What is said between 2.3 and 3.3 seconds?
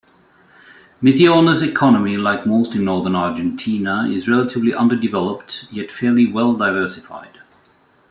most in northern